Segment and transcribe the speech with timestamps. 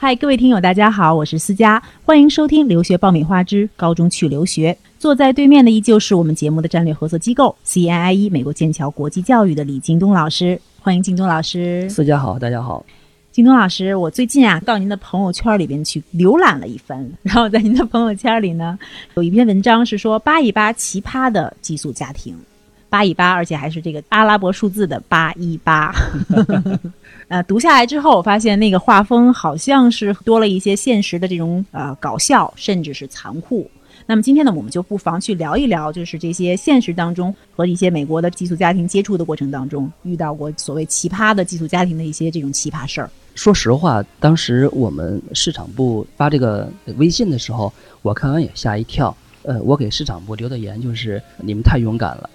[0.00, 4.72] 嗨，各位听友，大家好，我是思佳，欢迎收听《留学爆米花之高中去留学》。
[4.96, 11.90] 坐在对面的依旧是我们节目的战略合作机构 CNIE 美国剑桥国际教育的李京东老师，欢迎京东老师。
[11.90, 12.86] 思佳好，大家好。
[13.32, 18.78] 京东老师，我最近啊到您的朋友圈里边去浏览了一番，然后在您的朋友圈里呢，
[19.14, 22.36] 有一篇文章是说扒一扒奇葩的寄宿家庭，
[22.88, 25.94] 八一八，而且还是这个阿拉伯数字的八一八。
[27.28, 33.70] 呃，读下来之后，我发现那个画风好像是多了一些现实的这种呃搞笑，甚至是残酷。
[34.06, 43.10] 那么今天呢，我们就不妨去聊一聊，就是这些现实当中和一些美国的寄宿家庭接触的过程当中，遇到过所谓奇葩的寄宿家庭的一些这种奇葩事儿。
[43.34, 49.14] 说实话，当时我们市场部发这个微信的时候，我看完也吓一跳。
[49.48, 52.30] 呃，我给市场部留的言就是你们太勇敢了，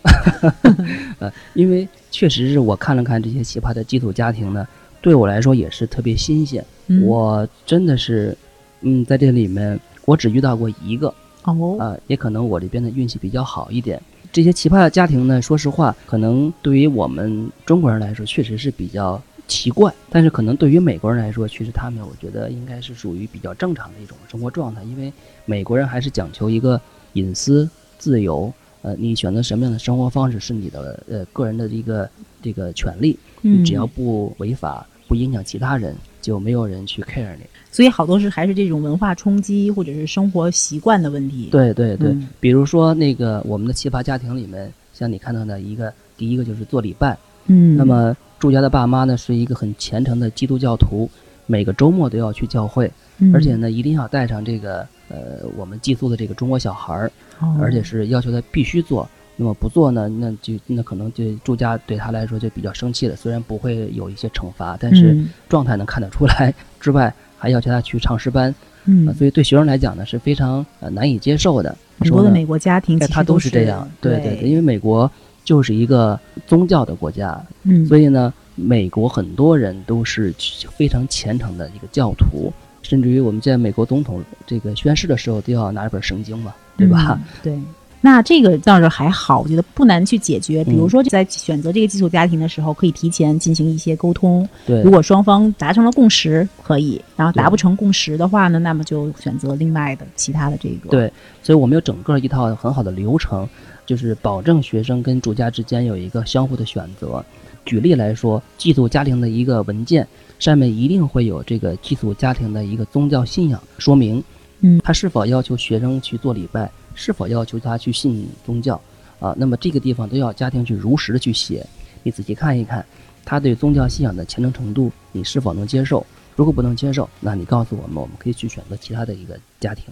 [1.21, 4.67] 呃，因为确实是我看了看这些奇葩的寄宿家庭呢，
[4.99, 6.65] 对我来说也是特别新鲜。
[7.03, 8.35] 我真的是，
[8.81, 11.13] 嗯，在这里面我只遇到过一个。
[11.43, 14.01] 哦，啊，也可能我这边的运气比较好一点。
[14.31, 19.93] 这些奇葩的家庭呢，说实话，可能对于我们中国人来说，确实是比较奇怪。
[20.09, 24.81] 但是可能对于美国人来说，其实他们我觉得应该是属于比较正常的一种生活状态。
[24.83, 25.13] 因为
[25.45, 26.81] 美国人还是讲求一个
[27.13, 28.53] 隐私、自由。
[28.81, 32.09] 呃，你选择什么样的生活方式是你的呃个人的一个
[32.41, 33.17] 这个权利。
[33.39, 37.43] 你只要不违法、不影响其他人，就没有人去 care 你。
[37.71, 41.47] 所以好多是还是这种文化冲击或者是生活习惯的问题。
[41.49, 47.17] 对对对，比如说那个我们的奇葩家庭里面，像你看到的一个，第一个就是做礼拜。
[47.47, 47.77] 嗯。
[47.77, 51.09] 那么住家的爸妈呢，是一个很虔诚的基督教徒，
[51.45, 52.91] 每个周末都要去教会，
[53.33, 57.11] 而且呢一定要带上这个呃我们寄宿的这个中国小孩儿，
[57.59, 59.07] 而且是要求他必须做。
[59.35, 63.15] 那么不做呢，那就那可能就住家对他来说就比较生气了。
[63.15, 65.17] 虽然不会有一些惩罚，但是
[65.49, 67.13] 状态能看得出来之外。
[67.35, 68.55] 还要求他去唱诗班，
[68.85, 71.77] 嗯，所以对学生来讲呢是非常呃难以接受的。
[71.99, 75.11] 很多的美国家庭，他都是这样，对对对，因为美国
[75.43, 76.17] 就是一个
[76.47, 80.33] 宗教的国家，嗯，所以呢，美国很多人都是
[80.77, 82.49] 非常虔诚的一个教徒，
[82.83, 87.19] 甚至于我们见美国总统这个宣誓的时候都要拿一本圣经嘛，对吧？
[87.41, 87.59] 对。
[88.05, 90.61] 那这个倒是还好，我觉得不难去解决。
[90.65, 94.45] 比如说，在选择这个寄宿家庭的时候，可以提前进行一些沟通。
[94.65, 100.89] 对，如果双方达成了共识，可以；然后达不成共识的话呢，那么就选择另外的其他的这个。
[100.89, 101.09] 对，
[101.41, 103.47] 所以我们有整个一套很好的流程，
[103.85, 107.23] 就是保证学生跟住家之间有一个相互的选择。
[107.65, 110.07] 举例来说，寄宿家庭的一个文件
[110.39, 114.23] 上面一定会有这个寄宿家庭的一个宗教信仰说明。
[114.61, 116.71] 嗯，他是否要求学生去做礼拜？
[116.95, 118.79] 是否要求他去信宗教，
[119.19, 121.65] 啊，那么这个地方都要家庭去如实的去写。
[122.03, 122.85] 你仔细看一看，
[123.25, 126.05] 他对宗教信仰的虔诚程度，你是否能接受？
[126.35, 129.85] 如果不能接受，那你告诉我们，我们可以去选择其他的一个家庭。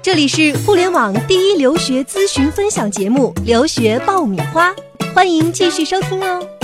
[0.00, 4.70] 这里是互联网第一留学咨询分享节目《留学爆米花》，
[5.14, 6.57] 欢迎继续收听哦。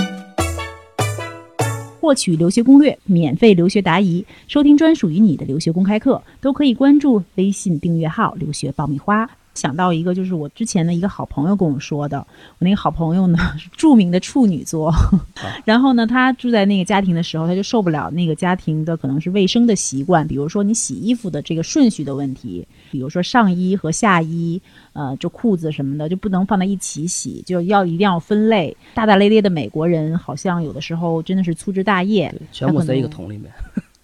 [2.04, 9.26] 获取留学攻略、免费留学答疑、收听专属于你的留学公开课，都可以关注微信订阅号“留学爆米花”。
[9.54, 12.19] 想到一个，就是我之前的一个好朋友跟我说的。
[12.19, 14.92] 我那个好朋友呢是 著名的处女座，
[15.65, 24.60] 然后呢，他住在那个家庭的时候，他就受不了那个家庭的可能是卫生的习惯，比如说你洗衣服的这个顺序的问题，比如说上衣和下衣，
[24.93, 28.76] 呃，就裤子什么的就不能放在一起洗，就要一定要分类。
[28.94, 33.53] 大大咧咧的美国人好像有的时候真的是粗枝大叶，全部在一个桶里面。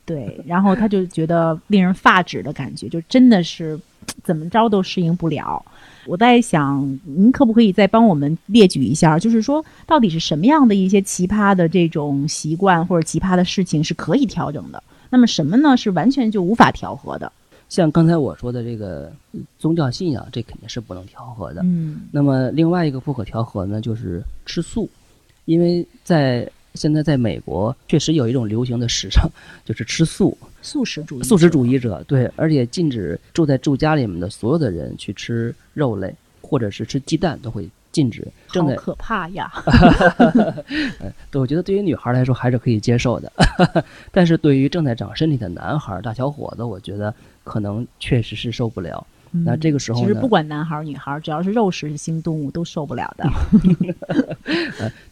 [0.07, 3.79] 对，然后他就觉得令人发指的感觉，就真的是。
[4.31, 5.61] 怎么着都适应不了，
[6.07, 14.81] 我在想，您可不可以再帮我们列举一下，就是说，到底是什么样的一些奇葩的这种习惯或者奇葩的事情是可以调整的？
[15.11, 15.77] 那么什么呢？
[15.77, 17.33] 是完全就无法调和的？
[17.69, 19.13] 像刚才我说的这个
[19.59, 21.61] 宗教信仰，这肯定是不能调和的。
[21.65, 22.03] 嗯。
[22.13, 24.89] 那么另外一个不可调和呢，就是吃素，
[25.47, 26.49] 因为在。
[26.75, 29.29] 现在在美国确实有一种流行的时尚，
[29.65, 38.27] 就是吃素，素食主义，素食主义者对，而且禁止住在住家里面的所有的人去吃肉类，或者是吃鸡蛋都会禁止。
[38.47, 39.51] 好可怕呀！
[41.31, 43.33] 对，我觉得对于女孩来说还是可以接受的，
[44.13, 47.13] 但是对于正在长身体的男孩、大小伙子，我觉得
[47.43, 49.05] 可能确实是受不了。
[49.33, 53.31] 那这个时候呢，其实不管男孩女孩，只要是肉食性动物都受不了的。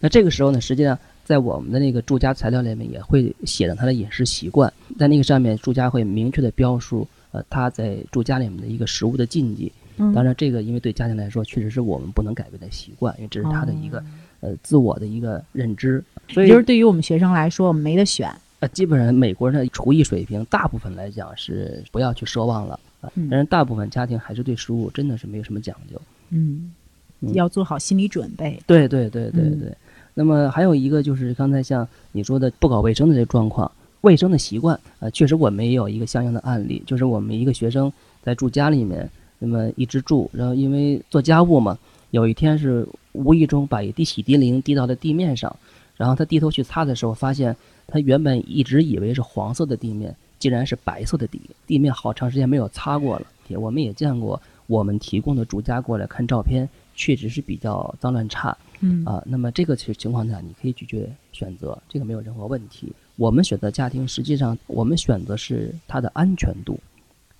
[0.00, 9.70] 那这个时候呢，实际上在我们的那个住家材料里面也会写上他的饮食习惯，在那个上面住家会明确的标述，呃，他在住家里面的一个食物的禁忌。
[10.14, 14.02] 当然，这个因为对家庭来说，确实是我们不能改变的习惯，因为这是他的一个
[14.40, 16.02] 呃自我的一个认知。
[16.30, 18.34] 所以，就是对于我们学生来说，我们没得选。
[18.60, 23.12] 呃，基本上美国人的厨艺水平，大部分来讲是不要去奢望了啊。
[23.16, 26.00] 嗯但是大部分家庭还是对食物真的是没有什么讲究。
[26.30, 26.72] 嗯，
[27.20, 28.58] 嗯要做好心理准备。
[28.66, 29.76] 对对对对嗯对。
[30.18, 33.70] 那么还有一个就是刚才像你说的不搞卫生的这状况，
[34.00, 41.78] 卫生的习惯啊、确实我们也有一个相应的案例，就是我们一个学生在住家里面，那么一直住，然后因为做家务嘛，
[42.10, 45.54] 有一天是无意中把一滴洗涤灵滴到了地面上，
[45.96, 47.54] 然后他低头去擦的时候，发现
[47.86, 53.26] 他原本一直以为是黄色的地面，竟然是白色的底，地面好长时间没有擦过了。
[53.50, 56.68] 我们也见过我们提供的住家过来看照片，
[56.98, 58.54] 确实是比较脏乱差。
[58.80, 62.92] 嗯啊，那么这个情情况下，你可以拒绝选择，这个没有任何问题。
[63.16, 66.78] 我们选择家庭，实际上我们选择是它的安全度，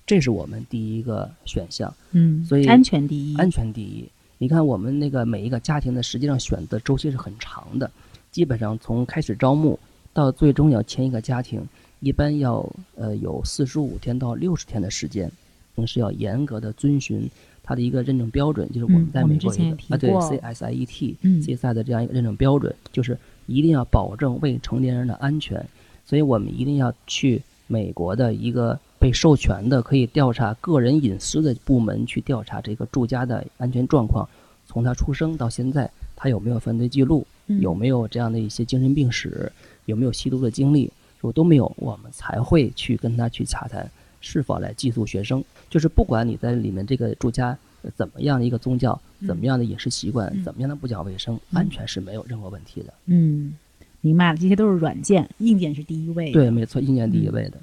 [0.05, 3.37] 这是我们第一个选项，嗯，所以安全第一。
[3.37, 4.09] 安全第一。
[4.37, 7.89] 你看我们那个每一个家庭的，实际上选择周期是很长的，
[8.31, 9.77] 基本上从开始招募
[10.13, 11.61] 到最终要签一个家庭，
[12.01, 15.31] 一般要呃有四十五天到六十天的时间，
[15.75, 17.29] 同时要严格的遵循
[17.69, 19.51] 它的一个认证标准，就是我们在美国
[19.89, 25.63] 啊对 CSIET 嗯 CSI 的这样一个认证标准，就是一定要保证未成年人的安全，
[26.03, 34.27] 所以我们一定要去美国的一个被授权的可以调查个人隐私的部门去调查这个住家的安全状况，
[34.65, 37.61] 从他出生到现在，他有没有犯罪记录，嗯。
[37.61, 39.51] 有没有这样的一些精神病史，
[39.85, 43.87] 有没有吸毒的经历，如果都没有，我们才会去跟他去洽谈
[44.21, 45.43] 是否来寄宿学生。
[45.69, 52.93] 就是不管你在里面这个住家呃怎么样的一个宗教，怎么样的饮食习惯，嗯怎么样的不讲卫生，嗯安全是没有任何问题的。
[53.05, 53.53] 嗯，
[54.01, 56.33] 明白了，这些都是软件，硬件是第一位的。
[56.33, 57.57] 对，没错，硬件第一嗯位的。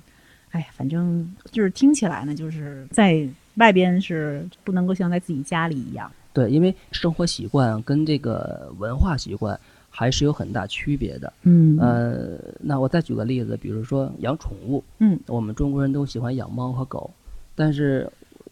[0.50, 6.10] 哎，反正就是听起来呢，就是在外边是不能够像在自己家里一样。
[6.32, 9.58] 对，因为生活习惯跟这个文化习惯
[9.98, 11.32] 还是有很大区别的。
[11.44, 17.10] 嗯呃，那我再举个例子，比如说养宠物，嗯，我们中国人都喜欢养猫和狗，
[17.54, 18.06] 但是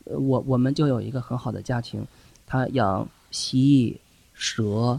[0.04, 2.02] 呃我我们就有一个很好的家庭，
[2.46, 3.94] 他养蜥蜴、
[4.32, 4.98] 蛇、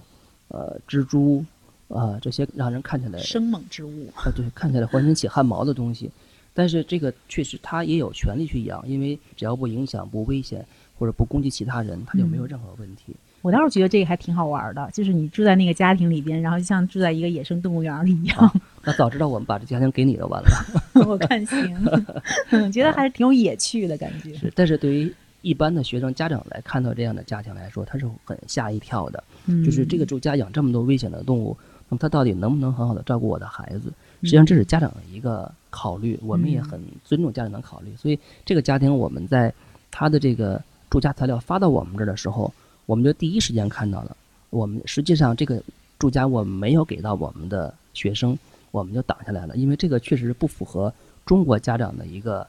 [0.50, 1.44] 呃蜘蛛，
[1.88, 4.07] 啊、这些让人看起来生猛之物。
[4.13, 6.12] 啊，对，看起来浑身起汗毛的东西，
[6.53, 10.63] 但是这个确实他也有权利去养，因为只要不影响、不危险
[11.00, 13.15] 或者不攻击其他人，他就没有嗯任何问题。
[13.45, 18.62] 我倒是觉得这个还挺好玩的，就是你住在那个家庭里边，然后就像住在一个野生动物园里一样。
[18.83, 20.50] 那早知道我们把这家庭给你了完了。
[21.06, 21.77] 我看行，
[22.50, 24.33] 嗯，觉得还是挺有野趣的感觉。
[24.33, 25.13] 是，但是对于
[25.44, 29.24] 一般的学生家长来看到这样的家庭来说，他是很吓一跳的。
[29.45, 31.56] 嗯就是这个住家养这么多危险的动物，
[31.88, 33.94] 那么他到底能不能很好的照顾我的孩子？
[34.24, 37.94] 实际上这是家长的一个考虑，我们也嗯很尊重家长的考虑。
[37.95, 39.53] 所以这个家庭我们在
[39.92, 40.59] 他的这个
[40.89, 42.51] 住家材料发到我们这儿的时候，
[42.85, 44.15] 我们就第一时间看到了。
[44.49, 45.61] 我们实际上这个
[45.99, 48.37] 住家我们没有给到我们的学生，
[48.71, 50.93] 我们就挡下来了，因为这个确实不符合
[51.25, 52.45] 中国家长的一个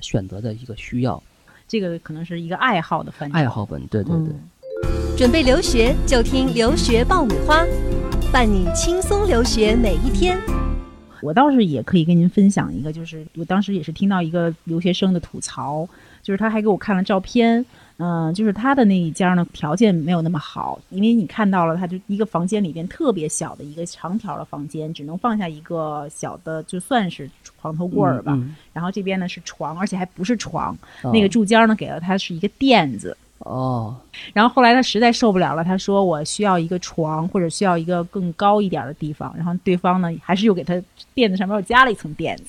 [0.00, 1.22] 选择的一个需要
[1.68, 3.36] 这个可能是一个爱好的范畴。
[3.36, 3.80] 爱好本。
[3.88, 4.28] 对对对。
[4.28, 4.40] 嗯
[5.14, 7.66] 准备留学就听留学爆米花，
[8.32, 10.40] 伴你轻松留学每一天。
[11.20, 15.86] 我倒是也可以跟您分享一个，就是我当时也是听到一个留学生的吐槽，
[16.22, 17.64] 就是他还给我看了照片，
[17.98, 28.32] 嗯、就是他的那一家呢条件没有那么好，因为你看到了，他就一个房间里边特别小的一个长条的房间，只能放下一个小的，就算是床头柜儿吧。
[28.34, 33.16] 嗯然后这边呢是床，而且还不是床，嗯那个住家呢给了他是一个垫子。
[33.40, 33.96] 哦，
[34.34, 39.32] 然后后来他实在受不了了，他说我需要一个床，或者需要一个更高一点的地方。
[39.34, 40.74] 然后对方呢，还是又给他
[41.14, 42.44] 垫子上面又加了一层垫子，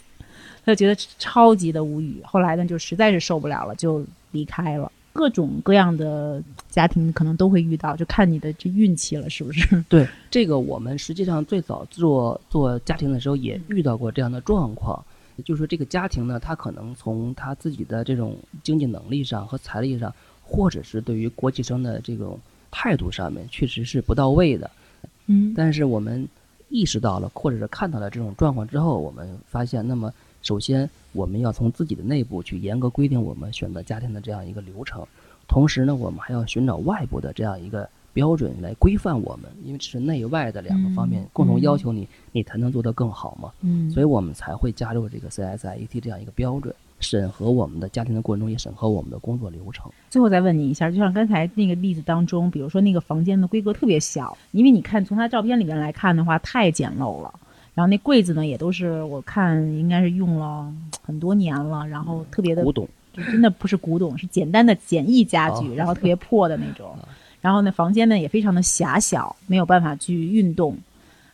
[0.65, 2.22] 他就觉得超级的无语。
[2.24, 4.91] 后来呢，就实在是受不了了，就离开了。
[5.13, 9.84] 各种各样的家庭可能都会遇到，就看你的这运气了，是不是？
[9.89, 15.03] 对，这个我们实际上最早做做家庭的时候也遇到过这样的状况，
[15.44, 20.13] 就是说这个家庭呢，他可能从他自己的这种经济能力上和财力上，
[20.44, 22.39] 或者是对于国际生的这种
[22.72, 24.72] 态度上面，确实是不到位的。
[25.25, 26.25] 嗯但是我们
[26.70, 35.05] 意识到了，或者是看到了这种状况之后，我们发现，那么首先我们要从自己的内部去严格规定我们选择家庭的这样一个流程，
[35.48, 43.51] 同时呢，我们还要寻找外部的这样一个标准来规范我们，因为这是内外的两个方面嗯共同嗯要求你，你才能做得更好嘛。
[43.62, 49.91] 嗯，所以我们才会加入这个 CSIET 这样一个标准，审核我们的家庭的过程中也审核我们的工作流程。
[50.10, 57.33] 最后再问你一下，就像刚才那个例子当中，比如说那个房间的规格特别小，因为你看从他照片里面来看的话，太简陋了。
[57.74, 66.94] 然后那柜子呢，也都是我看应该是用了很多年了，然后特别的古董，就真的不是古董，是简单的简易家具，哦然后特别破的那种。
[67.40, 70.78] 然后呢，房间呢也非常的狭小，没有办法去运动。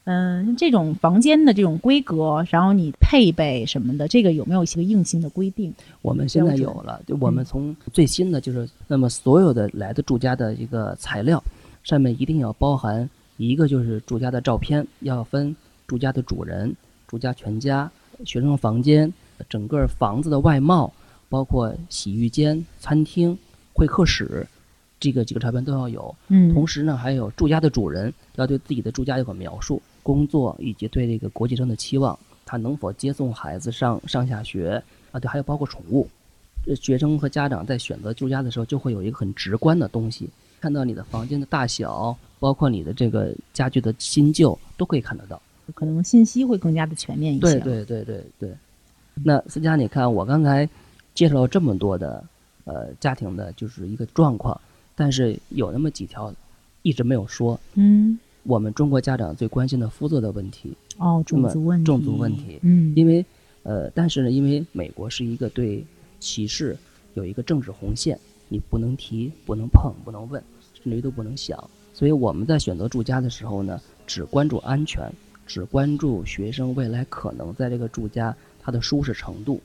[0.09, 5.73] 嗯，这种房间的这种规格，然后你配备什么的，这个有没有一些硬性的规定？
[6.01, 11.43] 我们现在有了，就我们从最新的就是，那么所有的来的住家的一个材料，
[11.83, 15.53] 上面一定要包含一个就是住家的照片，要分
[15.87, 16.75] 住家的主人、
[17.07, 17.89] 住家全家、
[18.25, 19.11] 学生房间、
[19.49, 20.93] 整个房子的外貌，
[21.29, 23.37] 包括洗浴间、餐厅、
[23.73, 24.45] 会客室，
[24.99, 26.13] 这个几个照片都要有。
[26.27, 29.81] 嗯，同时呢，还有住家的主人要对自己的住家有个描述。
[30.03, 35.19] 工作以及对这个国际生的期望，他能否接送孩子上上下学啊？
[35.19, 36.07] 对，还有包括宠物，
[36.79, 40.29] 学生和家长在选择住家的时候，就会有一个很直观的东西，
[40.61, 45.41] 看到你的房间的大小，包括你的这个家具的新旧，都可以看得到。
[45.73, 47.59] 可能信息会更加的全面一些。
[47.59, 48.53] 对对对对对。
[49.23, 50.67] 那思佳，你看我刚才
[51.13, 52.23] 介绍了这么多的
[52.65, 54.59] 呃家庭的，就是一个状况，
[54.95, 56.33] 但是有那么几条
[56.81, 57.59] 一直没有说。
[57.75, 58.19] 嗯。
[58.43, 63.25] 我们中国家长最关心的肤色的问题哦，种族问题，种族问题，嗯，因为
[63.63, 65.83] 呃，但是呢，因为美国是一个对
[66.21, 66.77] 歧视
[67.15, 70.41] 有一个政治红线，你不能提，不能碰，不能问，
[70.81, 71.61] 甚至于都不能想。
[71.93, 75.11] 所以我们在选择住家的时候呢，只关注安全，
[75.47, 79.61] 只关注学生未来可能在这个住家他的舒适程度，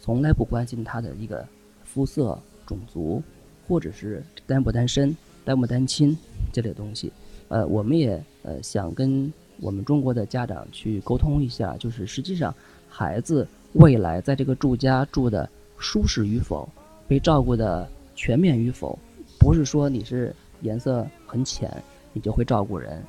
[0.00, 1.44] 从来不关心他的一个
[1.84, 3.22] 肤色、种族，
[3.66, 5.14] 或者是单不单身、
[5.44, 6.16] 单不单亲
[6.52, 7.12] 这类东西。
[7.48, 12.54] 呃，我们也呃想跟我们中国的家长去沟通一下，就是实际上
[12.88, 16.68] 孩子未来在这个住家住的舒适与否，
[17.08, 18.98] 被照顾的全面与否，
[19.38, 21.70] 不是说你是颜色很浅，
[22.12, 23.02] 你就会照顾人，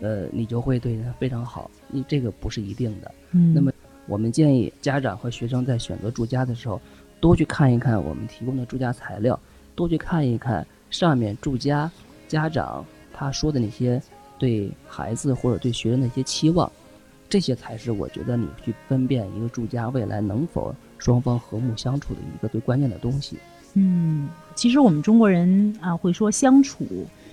[0.00, 3.14] 呃，你就会对他非常好，你这个不是一定的。
[3.32, 3.52] 嗯。
[3.54, 3.70] 那么
[4.06, 6.80] 我们建议家长和学生在选择住家的时候，
[7.20, 9.38] 多去看一看我们提供的住家材料，
[9.74, 11.90] 多去看一看上面住家
[12.26, 12.84] 家长。
[13.12, 14.00] 他说的那些
[14.38, 16.70] 对孩子或者对学生的一些期望，
[17.28, 23.36] 这些才是我觉得你去分辨一个住家未来能否双方和睦相处的一个最关键的东西。
[23.74, 26.86] 嗯，其实我们中国人啊会说相处。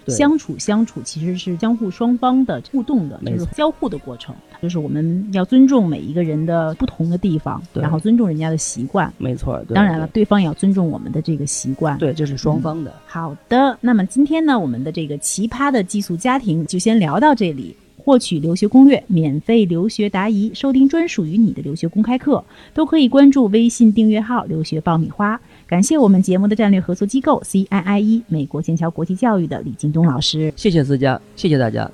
[0.08, 4.36] 相处相处其实是相互双方的互动的，就是交互的过程。
[4.62, 9.12] 就是我们要尊重每一个人的不同的地方，然后尊重人家的习惯。
[9.18, 11.98] 没错，当然了，对方也要尊重我们的这个习惯。
[11.98, 12.94] 对，这是双方的。
[13.06, 17.76] 好的，那么今天呢，我们的这个奇葩的寄宿家庭就先聊到这里。
[17.98, 25.42] 获取留学攻略，免费留学答疑，收听专属于你的留学公开课，都可以关注微信订阅号“留学爆米花”。
[25.68, 30.54] 感谢我们节目的战略合作机构 CIIE 美国剑桥国际教育的李京东老师。
[30.56, 31.90] 谢谢思佳，谢谢大家。